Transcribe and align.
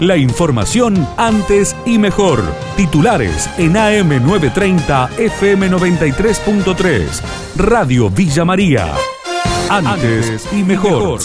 La 0.00 0.16
información 0.16 1.06
antes 1.16 1.76
y 1.86 1.98
mejor. 1.98 2.42
Titulares 2.76 3.48
en 3.58 3.74
AM930 3.74 5.10
FM93.3. 5.10 7.22
Radio 7.56 8.10
Villa 8.10 8.44
María. 8.44 8.92
Antes 9.70 10.52
y 10.52 10.64
mejor. 10.64 11.20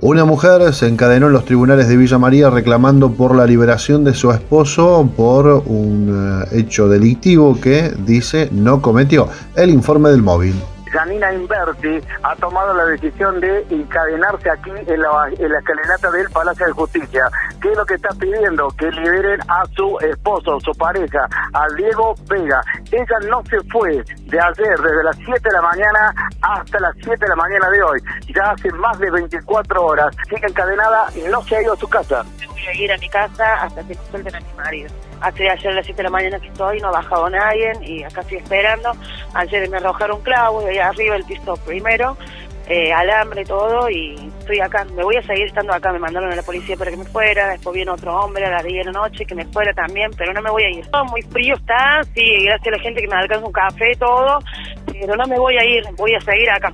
Una 0.00 0.24
mujer 0.24 0.74
se 0.74 0.88
encadenó 0.88 1.28
en 1.28 1.32
los 1.32 1.44
tribunales 1.44 1.86
de 1.86 1.96
Villa 1.96 2.18
María 2.18 2.50
reclamando 2.50 3.12
por 3.12 3.36
la 3.36 3.46
liberación 3.46 4.02
de 4.02 4.14
su 4.14 4.32
esposo 4.32 5.08
por 5.16 5.62
un 5.66 6.44
eh, 6.50 6.58
hecho 6.58 6.88
delictivo 6.88 7.60
que 7.60 7.94
dice 8.04 8.48
no 8.50 8.82
cometió. 8.82 9.28
El 9.54 9.70
informe 9.70 10.10
del 10.10 10.22
móvil. 10.22 10.56
Janina 10.90 11.32
Inverti 11.32 12.00
ha 12.22 12.34
tomado 12.36 12.74
la 12.74 12.84
decisión 12.86 13.40
de 13.40 13.66
encadenarse 13.70 14.50
aquí 14.50 14.70
en 14.70 15.00
la, 15.00 15.28
en 15.38 15.52
la 15.52 15.58
escalinata 15.58 16.10
del 16.10 16.28
Palacio 16.30 16.66
de 16.66 16.72
Justicia. 16.72 17.28
¿Qué 17.60 17.70
es 17.70 17.76
lo 17.76 17.86
que 17.86 17.94
está 17.94 18.08
pidiendo? 18.18 18.68
Que 18.78 18.90
liberen 18.90 19.40
a 19.48 19.64
su 19.76 19.98
esposo, 20.00 20.58
su 20.60 20.72
pareja, 20.72 21.26
a 21.52 21.66
Diego 21.76 22.14
Vega. 22.28 22.60
Ella 22.90 23.28
no 23.28 23.42
se 23.44 23.60
fue 23.70 23.90
de 23.92 24.38
ayer, 24.40 24.78
desde 24.78 25.04
las 25.04 25.16
7 25.16 25.40
de 25.42 25.52
la 25.52 25.62
mañana 25.62 26.14
hasta 26.42 26.80
las 26.80 26.94
7 26.96 27.16
de 27.18 27.28
la 27.28 27.36
mañana 27.36 27.70
de 27.70 27.82
hoy. 27.82 28.00
Ya 28.34 28.50
hace 28.50 28.70
más 28.72 28.98
de 28.98 29.10
24 29.10 29.84
horas. 29.84 30.14
Sigue 30.28 30.46
encadenada 30.46 31.06
y 31.14 31.28
no 31.28 31.42
se 31.42 31.56
ha 31.56 31.62
ido 31.62 31.74
a 31.74 31.76
su 31.76 31.88
casa. 31.88 32.24
Voy 32.60 32.68
a 32.68 32.84
ir 32.84 32.92
a 32.92 32.98
mi 32.98 33.08
casa 33.08 33.62
hasta 33.62 33.86
que 33.86 33.94
suelten 34.10 34.34
a 34.34 34.40
mi 34.40 34.52
marido. 34.54 34.88
Hace 35.20 35.48
ayer 35.48 35.72
a 35.72 35.74
las 35.76 35.86
7 35.86 35.96
de 35.96 36.02
la 36.04 36.10
mañana 36.10 36.38
que 36.38 36.48
estoy, 36.48 36.80
no 36.80 36.88
ha 36.88 36.92
bajado 36.92 37.30
nadie 37.30 37.72
y 37.82 38.02
acá 38.02 38.20
estoy 38.20 38.38
esperando. 38.38 38.92
Ayer 39.34 39.68
me 39.68 39.78
arrojaron 39.78 40.20
clavos 40.22 40.64
de 40.64 40.72
ahí 40.72 40.78
arriba 40.78 41.16
el 41.16 41.24
piso 41.24 41.54
primero, 41.66 42.16
eh, 42.68 42.92
alambre, 42.92 43.44
todo, 43.44 43.88
y 43.90 44.14
estoy 44.38 44.60
acá. 44.60 44.84
Me 44.94 45.02
voy 45.02 45.16
a 45.16 45.22
seguir 45.22 45.46
estando 45.46 45.72
acá. 45.72 45.92
Me 45.92 45.98
mandaron 45.98 46.32
a 46.32 46.36
la 46.36 46.42
policía 46.42 46.76
para 46.76 46.90
que 46.90 46.96
me 46.96 47.04
fuera. 47.04 47.48
Después 47.48 47.74
viene 47.74 47.90
otro 47.90 48.14
hombre 48.20 48.44
a 48.44 48.50
las 48.50 48.64
10 48.64 48.86
de 48.86 48.92
la 48.92 49.00
noche 49.00 49.24
que 49.24 49.34
me 49.34 49.44
fuera 49.46 49.72
también, 49.72 50.10
pero 50.16 50.32
no 50.32 50.42
me 50.42 50.50
voy 50.50 50.62
a 50.64 50.70
ir. 50.70 50.86
Todo 50.88 51.04
muy 51.06 51.22
frío 51.22 51.54
está, 51.54 52.00
sí, 52.14 52.44
gracias 52.44 52.74
a 52.74 52.76
la 52.76 52.82
gente 52.82 53.00
que 53.00 53.08
me 53.08 53.16
alcanza 53.16 53.46
un 53.46 53.52
café, 53.52 53.92
todo, 53.98 54.38
pero 54.86 55.16
no 55.16 55.26
me 55.26 55.38
voy 55.38 55.56
a 55.56 55.64
ir. 55.64 55.82
Voy 55.96 56.14
a 56.14 56.20
seguir 56.20 56.50
acá. 56.50 56.72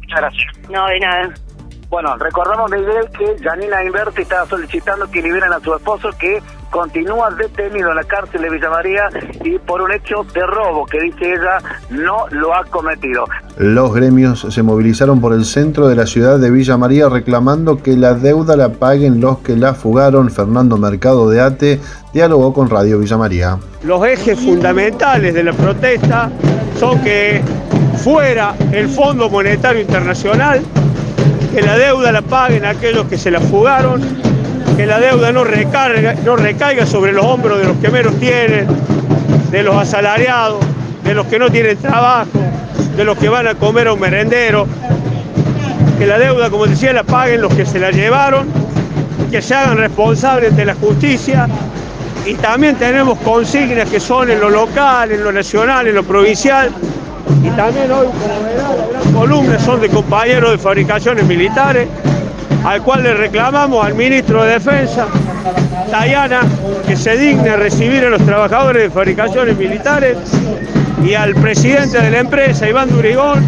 Muchas 0.00 0.20
gracias. 0.20 0.70
No, 0.70 0.86
de 0.86 1.00
nada. 1.00 1.45
Bueno, 1.88 2.16
recordamos, 2.16 2.70
Miguel, 2.70 3.08
que 3.16 3.42
Janina 3.42 3.84
Inverti 3.84 4.22
estaba 4.22 4.46
solicitando 4.46 5.08
que 5.10 5.22
liberen 5.22 5.52
a 5.52 5.60
su 5.60 5.74
esposo 5.74 6.10
que 6.18 6.42
continúa 6.70 7.30
detenido 7.30 7.90
en 7.90 7.96
la 7.96 8.04
cárcel 8.04 8.42
de 8.42 8.50
Villa 8.50 8.68
María 8.68 9.08
y 9.44 9.58
por 9.58 9.80
un 9.80 9.92
hecho 9.92 10.24
de 10.34 10.44
robo 10.44 10.84
que 10.84 11.00
dice 11.00 11.32
ella 11.32 11.58
no 11.90 12.26
lo 12.30 12.54
ha 12.54 12.64
cometido. 12.64 13.24
Los 13.56 13.94
gremios 13.94 14.46
se 14.50 14.62
movilizaron 14.62 15.20
por 15.20 15.32
el 15.32 15.44
centro 15.44 15.88
de 15.88 15.96
la 15.96 16.06
ciudad 16.06 16.38
de 16.38 16.50
Villa 16.50 16.76
María 16.76 17.08
reclamando 17.08 17.82
que 17.82 17.96
la 17.96 18.14
deuda 18.14 18.56
la 18.56 18.70
paguen 18.70 19.20
los 19.20 19.38
que 19.38 19.56
la 19.56 19.74
fugaron. 19.74 20.30
Fernando 20.30 20.76
Mercado 20.76 21.30
de 21.30 21.40
Ate 21.40 21.80
dialogó 22.12 22.52
con 22.52 22.68
Radio 22.68 22.98
Villa 22.98 23.16
María. 23.16 23.58
Los 23.84 24.04
ejes 24.04 24.38
fundamentales 24.38 25.34
de 25.34 25.44
la 25.44 25.52
protesta 25.52 26.30
son 26.78 27.00
que 27.02 27.40
fuera 28.02 28.54
el 28.72 28.88
Fondo 28.88 29.30
Monetario 29.30 29.80
Internacional, 29.80 30.60
que 31.56 31.62
la 31.62 31.78
deuda 31.78 32.12
la 32.12 32.20
paguen 32.20 32.66
aquellos 32.66 33.06
que 33.06 33.16
se 33.16 33.30
la 33.30 33.40
fugaron, 33.40 34.02
que 34.76 34.84
la 34.84 35.00
deuda 35.00 35.32
no, 35.32 35.42
recarga, 35.42 36.14
no 36.22 36.36
recaiga 36.36 36.84
sobre 36.84 37.14
los 37.14 37.24
hombros 37.24 37.58
de 37.58 37.64
los 37.64 37.78
que 37.78 37.88
menos 37.88 38.14
tienen, 38.20 38.66
de 39.50 39.62
los 39.62 39.74
asalariados, 39.74 40.62
de 41.02 41.14
los 41.14 41.26
que 41.28 41.38
no 41.38 41.48
tienen 41.48 41.78
trabajo, 41.78 42.28
de 42.94 43.04
los 43.06 43.16
que 43.16 43.30
van 43.30 43.46
a 43.46 43.54
comer 43.54 43.88
a 43.88 43.94
un 43.94 44.00
merendero, 44.00 44.66
que 45.98 46.06
la 46.06 46.18
deuda, 46.18 46.50
como 46.50 46.66
decía, 46.66 46.92
la 46.92 47.04
paguen 47.04 47.40
los 47.40 47.54
que 47.54 47.64
se 47.64 47.78
la 47.78 47.90
llevaron, 47.90 48.48
que 49.30 49.40
se 49.40 49.54
hagan 49.54 49.78
responsables 49.78 50.54
de 50.54 50.66
la 50.66 50.74
justicia. 50.74 51.48
Y 52.26 52.34
también 52.34 52.76
tenemos 52.76 53.18
consignas 53.20 53.88
que 53.88 53.98
son 53.98 54.30
en 54.30 54.40
lo 54.40 54.50
local, 54.50 55.10
en 55.10 55.24
lo 55.24 55.32
nacional, 55.32 55.86
en 55.86 55.94
lo 55.94 56.04
provincial, 56.04 56.70
y 57.42 57.50
también 57.50 57.90
hoy, 57.90 58.06
como 58.06 58.42
verán, 58.42 58.76
la 58.78 58.86
gran 58.86 59.12
columna 59.12 59.58
son 59.58 59.80
de 59.80 59.88
compañeros 59.88 60.52
de 60.52 60.58
fabricaciones 60.58 61.24
militares, 61.24 61.88
al 62.64 62.82
cual 62.82 63.02
le 63.02 63.14
reclamamos 63.14 63.84
al 63.84 63.94
ministro 63.94 64.42
de 64.44 64.54
Defensa, 64.54 65.06
Tayana, 65.90 66.40
que 66.86 66.96
se 66.96 67.16
digne 67.16 67.56
recibir 67.56 68.04
a 68.04 68.10
los 68.10 68.22
trabajadores 68.22 68.84
de 68.84 68.90
fabricaciones 68.90 69.56
militares 69.56 70.16
y 71.04 71.14
al 71.14 71.34
presidente 71.34 72.00
de 72.00 72.10
la 72.10 72.18
empresa, 72.18 72.68
Iván 72.68 72.90
Durigón, 72.90 73.44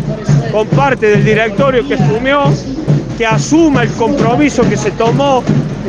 con 0.52 0.66
parte 0.68 1.06
del 1.06 1.24
directorio 1.24 1.86
que 1.86 1.94
asumió, 1.94 2.52
que 3.18 3.26
asuma 3.26 3.82
el 3.82 3.90
compromiso 3.90 4.62
que 4.62 4.76
se 4.76 4.92
tomó 4.92 5.42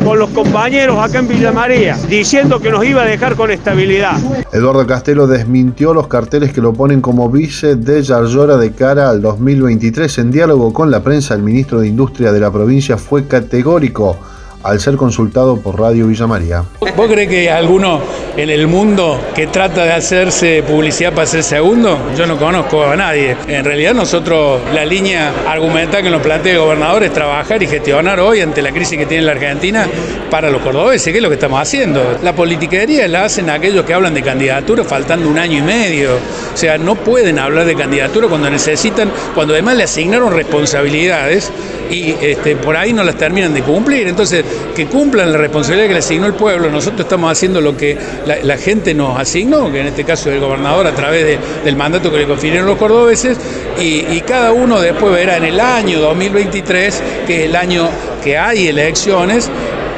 con 0.03 0.17
los 0.17 0.31
compañeros 0.31 0.97
acá 0.97 1.19
en 1.19 1.27
Villa 1.27 1.51
María, 1.51 1.95
diciendo 2.09 2.59
que 2.59 2.71
nos 2.71 2.83
iba 2.83 3.03
a 3.03 3.05
dejar 3.05 3.35
con 3.35 3.51
estabilidad. 3.51 4.17
Eduardo 4.51 4.87
Castelo 4.87 5.27
desmintió 5.27 5.93
los 5.93 6.07
carteles 6.07 6.51
que 6.51 6.59
lo 6.59 6.73
ponen 6.73 7.01
como 7.01 7.29
vice 7.29 7.75
de 7.75 8.01
Yarlora 8.01 8.57
de 8.57 8.71
cara 8.71 9.11
al 9.11 9.21
2023. 9.21 10.17
En 10.17 10.31
diálogo 10.31 10.73
con 10.73 10.89
la 10.89 11.03
prensa, 11.03 11.35
el 11.35 11.43
ministro 11.43 11.81
de 11.81 11.87
Industria 11.89 12.31
de 12.31 12.39
la 12.39 12.49
provincia 12.49 12.97
fue 12.97 13.27
categórico 13.27 14.17
al 14.63 14.79
ser 14.79 14.97
consultado 14.97 15.59
por 15.61 15.79
Radio 15.79 16.07
Villa 16.07 16.27
María. 16.27 16.63
¿Vos 16.79 17.07
crees 17.07 17.29
que 17.29 17.49
alguno 17.49 18.01
en 18.35 18.49
el 18.49 18.67
mundo 18.67 19.19
que 19.33 19.47
trata 19.47 19.85
de 19.85 19.93
hacerse 19.93 20.63
publicidad 20.63 21.13
para 21.13 21.27
ser 21.27 21.43
segundo? 21.43 21.97
Yo 22.17 22.25
no 22.25 22.37
conozco 22.37 22.83
a 22.83 22.95
nadie. 22.95 23.37
En 23.47 23.63
realidad 23.63 23.93
nosotros 23.93 24.59
la 24.73 24.85
línea 24.85 25.31
argumental 25.47 26.03
que 26.03 26.09
nos 26.09 26.21
plantea 26.21 26.53
el 26.53 26.59
gobernador 26.59 27.03
es 27.03 27.13
trabajar 27.13 27.61
y 27.63 27.67
gestionar 27.67 28.19
hoy 28.19 28.41
ante 28.41 28.61
la 28.61 28.71
crisis 28.71 28.97
que 28.97 29.05
tiene 29.05 29.23
la 29.23 29.31
Argentina 29.31 29.87
para 30.29 30.49
los 30.49 30.61
cordobeses, 30.61 31.11
que 31.11 31.17
es 31.17 31.23
lo 31.23 31.29
que 31.29 31.35
estamos 31.35 31.61
haciendo. 31.61 32.17
La 32.21 32.35
politiquería 32.35 33.07
la 33.07 33.25
hacen 33.25 33.49
aquellos 33.49 33.85
que 33.85 33.93
hablan 33.93 34.13
de 34.13 34.21
candidatura 34.21 34.83
faltando 34.83 35.29
un 35.29 35.37
año 35.37 35.59
y 35.59 35.61
medio. 35.61 36.15
O 36.53 36.57
sea, 36.57 36.77
no 36.77 36.95
pueden 36.95 37.39
hablar 37.39 37.65
de 37.65 37.75
candidatura 37.75 38.27
cuando 38.27 38.49
necesitan, 38.49 39.09
cuando 39.33 39.53
además 39.53 39.77
le 39.77 39.83
asignaron 39.83 40.33
responsabilidades 40.33 41.51
y 41.89 42.15
este, 42.21 42.55
por 42.55 42.77
ahí 42.77 42.93
no 42.93 43.03
las 43.03 43.15
terminan 43.15 43.53
de 43.53 43.61
cumplir. 43.61 44.07
Entonces, 44.07 44.43
que 44.75 44.85
cumplan 44.87 45.31
la 45.31 45.37
responsabilidad 45.37 45.87
que 45.87 45.93
le 45.93 45.99
asignó 45.99 46.27
el 46.27 46.33
pueblo. 46.33 46.69
Nosotros 46.69 47.01
estamos 47.01 47.31
haciendo 47.31 47.61
lo 47.61 47.75
que 47.75 47.97
la, 48.25 48.57
gente 48.57 48.93
nos 48.93 49.19
asignó, 49.19 49.71
que 49.71 49.81
en 49.81 49.87
este 49.87 50.03
caso 50.03 50.31
el 50.31 50.39
gobernador 50.39 50.87
a 50.87 50.93
través 50.93 51.39
del 51.63 51.75
mandato 51.75 52.11
que 52.11 52.17
le 52.17 52.27
confirieron 52.27 52.67
los 52.67 52.77
cordobeses, 52.77 53.37
y, 53.79 54.05
y 54.11 54.23
cada 54.25 54.51
uno 54.51 54.81
después 54.81 55.13
verá 55.13 55.37
en 55.37 55.45
el 55.45 55.59
año 55.59 55.99
2023, 55.99 57.03
que 57.25 57.43
es 57.43 57.49
el 57.49 57.55
año 57.55 57.89
que 58.23 58.37
hay 58.37 58.67
elecciones, 58.67 59.49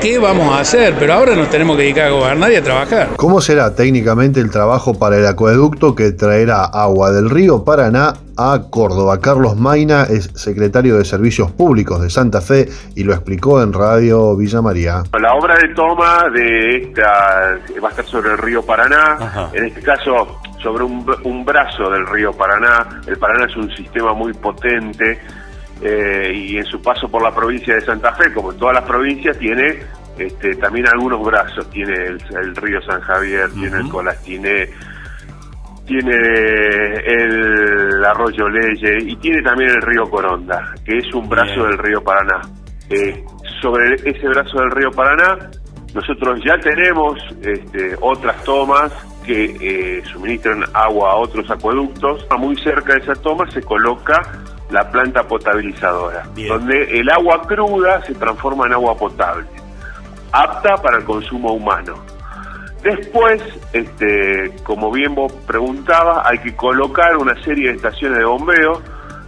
qué 0.02 0.18
vamos 0.18 0.52
a 0.52 0.62
hacer, 0.62 0.96
pero 0.98 1.14
ahora 1.14 1.36
nos 1.36 1.50
tenemos 1.50 1.78
que 1.78 1.84
dedicar 1.84 2.08
a 2.08 2.10
gobernar 2.10 2.52
y 2.52 2.56
a 2.56 2.64
trabajar. 2.64 3.10
¿Cómo 3.18 3.40
será 3.40 3.76
técnicamente 3.76 4.40
el 4.40 4.50
trabajo 4.50 4.98
para 4.98 5.18
el 5.18 5.28
acueducto 5.28 5.94
que 5.94 6.12
traerá 6.12 6.66
agua 6.66 7.12
del 7.12 7.30
río 7.30 7.64
Paraná 7.64 8.16
a 8.36 8.64
Córdoba? 8.72 9.20
Carlos 9.22 9.58
Maina 9.58 10.08
es 10.10 10.32
secretario 10.34 10.98
de 10.98 11.06
Servicios 11.06 11.52
Públicos 11.52 12.02
de 12.02 12.10
Santa 12.10 12.42
Fe 12.42 12.68
y 12.96 13.04
lo 13.04 13.14
explicó 13.14 13.62
en 13.62 13.74
Radio 13.74 14.36
Villa 14.36 14.62
María. 14.64 15.04
La 15.20 15.36
obra 15.36 15.56
de 15.56 15.70
toma 15.76 16.24
de 16.34 16.78
esta 16.78 17.60
va 17.82 17.88
a 17.88 17.92
estar 17.92 18.06
sobre 18.06 18.32
el 18.32 18.40
río 18.40 18.64
Paraná, 18.64 19.52
en 19.54 19.66
este 19.66 19.82
caso 19.84 20.42
sobre 20.64 20.84
un, 20.84 21.06
un 21.24 21.46
brazo 21.46 21.92
del 21.92 22.08
río 22.08 22.34
Paraná. 22.34 23.02
El 23.06 23.18
Paraná 23.18 23.46
es 23.46 23.56
un 23.56 23.70
sistema 23.76 24.14
muy 24.14 24.34
potente 24.34 25.20
eh, 25.82 26.32
y 26.34 26.58
en 26.58 26.66
su 26.66 26.82
paso 26.82 27.09
por 27.09 27.24
la 27.24 27.34
provincia 27.34 27.76
de 27.76 27.82
Santa 27.82 28.14
Fe, 28.14 28.32
como 28.34 28.52
en 28.52 28.58
todas 28.58 28.76
las 28.76 28.84
provincias, 28.84 29.38
tiene 29.38 29.80
este, 30.18 30.56
también 30.56 30.88
algunos 30.88 31.24
brazos. 31.24 31.70
Tiene 31.70 31.94
el, 31.94 32.56
río 32.56 32.82
San 32.82 33.02
Javier, 33.02 33.50
tiene 33.52 33.78
el 33.78 33.90
Colastiné, 33.90 34.70
tiene 35.86 36.16
el 37.08 38.06
arroyo 38.06 38.48
Leye 38.50 38.98
y 39.06 39.16
tiene 39.18 39.42
también 39.42 39.72
el 39.72 39.82
río 39.82 40.09
Coronda, 40.09 40.74
que 40.86 40.98
es 40.98 41.14
un 41.14 41.28
brazo 41.28 41.64
del 41.64 41.78
río 41.78 42.03
Paraná. 42.03 42.42
Eh, 42.90 43.23
sobre 43.62 43.96
ese 43.96 44.28
brazo 44.28 44.59
del 44.59 44.72
río 44.72 44.91
Paraná, 44.91 45.50
nosotros 45.94 46.40
ya 46.46 46.58
tenemos 46.58 47.20
este, 47.41 47.96
otras 48.00 48.44
tomas 48.44 48.91
que 49.26 49.46
eh, 49.59 50.03
suministran 50.12 50.64
agua 50.73 51.12
a 51.12 51.16
otros 51.16 51.50
acueductos. 51.50 52.26
Muy 52.38 52.56
cerca 52.58 52.94
de 52.94 53.02
esa 53.02 53.16
toma 53.16 53.50
se 53.52 53.62
coloca 53.62 54.22
la 54.72 54.90
planta 54.90 55.23
potabilizadora, 55.23 56.23
donde 56.47 57.00
el 57.00 57.09
agua 57.09 57.41
cruda 57.41 58.02
se 58.03 58.16
transforma 58.16 58.68
en 58.68 58.73
agua 58.73 58.96
potable, 58.97 59.46
apta 60.32 60.76
para 60.78 60.97
el 60.97 61.03
consumo 61.03 61.53
humano. 61.53 61.96
Después, 62.82 63.41
este, 63.73 64.52
como 64.64 64.91
bien 64.91 65.14
vos 65.14 65.32
preguntabas, 65.46 66.26
hay 66.26 66.40
que 66.40 66.56
colocar 66.56 67.16
una 67.18 67.40
serie 67.44 67.70
de 67.70 67.76
estaciones 67.76 68.18
de 68.18 68.26
bombeo, 68.26 68.82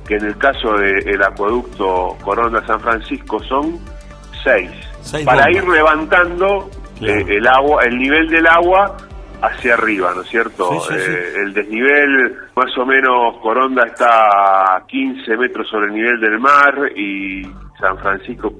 que 0.08 0.16
en 0.16 0.26
el 0.26 0.38
caso 0.38 0.74
del 0.74 1.22
acueducto 1.22 2.18
Corona 2.24 2.66
San 2.66 2.80
Francisco 2.80 3.40
son 3.44 3.80
seis, 4.44 4.72
para 5.24 5.52
ir 5.52 5.64
levantando 5.68 6.70
eh, 7.02 7.24
el 7.28 7.48
agua, 7.48 7.84
el 7.84 7.98
nivel 7.98 8.28
del 8.30 8.48
agua 8.48 8.98
hacia 9.44 9.74
arriba, 9.74 10.14
¿no 10.16 10.22
es 10.22 10.30
cierto? 10.30 10.72
Eh, 10.92 11.34
el 11.44 11.54
desnivel, 11.54 12.36
más 12.56 12.78
o 12.78 12.86
menos, 12.86 13.38
Coronda 13.42 13.84
está 13.86 14.78
a 14.78 14.86
15 14.88 15.38
metros 15.38 15.68
sobre 15.70 15.88
el 15.88 15.94
nivel 15.94 16.20
del 16.20 16.40
mar 16.40 16.74
y 16.96 17.44
San 17.80 17.98
Francisco 18.00 18.54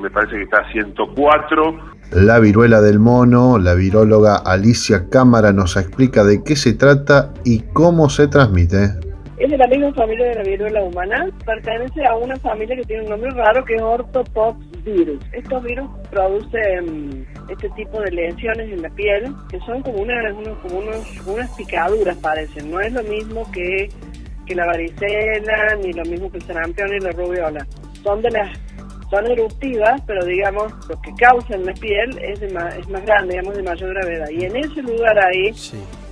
me 0.00 0.10
parece 0.10 0.36
que 0.36 0.42
está 0.42 0.58
a 0.58 0.72
104. 0.72 1.78
la 2.12 2.40
viruela 2.40 2.80
del 2.80 2.98
mono. 2.98 3.58
La 3.58 3.74
viróloga 3.74 4.36
Alicia 4.36 5.08
Cámara 5.08 5.52
nos 5.52 5.76
explica 5.76 6.24
de 6.24 6.42
qué 6.42 6.56
se 6.56 6.74
trata 6.74 7.32
y 7.44 7.60
cómo 7.72 8.10
se 8.10 8.26
transmite. 8.26 9.09
Es 9.40 9.50
de 9.50 9.56
la 9.56 9.66
misma 9.68 9.90
familia 9.94 10.26
de 10.26 10.34
la 10.34 10.42
viruela 10.42 10.82
humana, 10.82 11.26
pertenece 11.46 12.04
a 12.04 12.14
una 12.14 12.36
familia 12.36 12.76
que 12.76 12.84
tiene 12.84 13.04
un 13.04 13.08
nombre 13.08 13.30
raro 13.30 13.64
que 13.64 13.74
es 13.74 13.80
Orthopox 13.80 14.84
virus. 14.84 15.18
Estos 15.32 15.62
virus 15.62 15.88
producen 16.10 17.26
este 17.48 17.70
tipo 17.70 18.02
de 18.02 18.10
lesiones 18.10 18.70
en 18.70 18.82
la 18.82 18.90
piel 18.90 19.34
que 19.48 19.58
son 19.60 19.80
como, 19.80 20.02
unas, 20.02 20.34
como 20.62 21.32
unas 21.32 21.50
picaduras 21.56 22.18
parecen. 22.18 22.70
No 22.70 22.80
es 22.80 22.92
lo 22.92 23.02
mismo 23.02 23.50
que, 23.50 23.88
que 24.44 24.54
la 24.54 24.66
varicela, 24.66 25.74
ni 25.82 25.94
lo 25.94 26.04
mismo 26.04 26.30
que 26.30 26.36
el 26.36 26.44
sarampión 26.44 26.92
y 26.92 27.00
la 27.00 27.10
rubiola. 27.12 27.66
Son 28.02 28.20
de 28.20 28.30
las 28.32 28.50
son 29.08 29.26
eruptivas, 29.26 30.02
pero 30.06 30.22
digamos, 30.26 30.70
lo 30.86 31.00
que 31.00 31.14
causa 31.14 31.54
en 31.54 31.64
la 31.64 31.72
piel 31.72 32.16
es, 32.18 32.52
más, 32.52 32.76
es 32.76 32.86
más 32.90 33.04
grande, 33.06 33.32
digamos, 33.32 33.56
de 33.56 33.62
mayor 33.62 33.94
gravedad. 33.94 34.28
Y 34.28 34.44
en 34.44 34.56
ese 34.56 34.82
lugar 34.82 35.18
ahí 35.18 35.50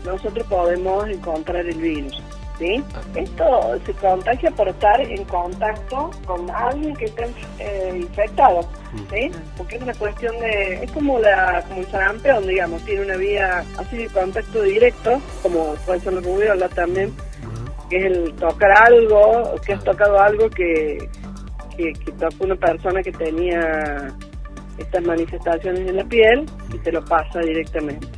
nosotros 0.05 0.47
podemos 0.49 1.07
encontrar 1.09 1.67
el 1.67 1.77
virus. 1.77 2.21
¿Sí? 2.59 2.83
Esto 3.15 3.79
se 3.85 3.93
contagia 3.95 4.51
por 4.51 4.69
estar 4.69 5.01
en 5.01 5.25
contacto 5.25 6.11
con 6.27 6.51
alguien 6.51 6.95
que 6.97 7.07
esté 7.07 7.27
eh, 7.59 7.93
infectado, 7.97 8.61
¿sí? 9.11 9.31
Porque 9.57 9.77
es 9.77 9.83
una 9.83 9.95
cuestión 9.95 10.39
de, 10.41 10.85
es 10.85 10.91
como 10.93 11.19
la, 11.19 11.65
como 11.69 11.81
el 11.81 11.87
sarampión, 11.87 12.47
digamos, 12.47 12.85
tiene 12.85 13.03
una 13.05 13.17
vía 13.17 13.65
así 13.79 13.97
de 13.97 14.09
contacto 14.09 14.63
directo, 14.63 15.21
como 15.43 15.75
puede 15.87 16.01
ser 16.01 16.13
la 16.15 16.21
rubiola 16.21 16.69
también, 16.69 17.15
que 17.89 17.97
es 17.97 18.05
el 18.05 18.35
tocar 18.35 18.71
algo, 18.73 19.55
que 19.65 19.73
has 19.75 19.85
tocado 19.85 20.21
algo 20.21 20.51
que, 20.51 21.09
que, 21.77 21.93
que 21.93 22.13
tocó 22.13 22.45
una 22.45 22.57
persona 22.57 23.03
que 23.03 23.13
tenía 23.13 24.13
estas 24.79 25.03
manifestaciones 25.05 25.89
en 25.89 25.97
la 25.97 26.05
piel 26.05 26.47
y 26.73 26.79
te 26.79 26.93
lo 26.93 27.05
pasa 27.05 27.41
directamente. 27.41 28.18